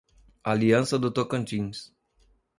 [0.43, 1.93] Aliança do Tocantins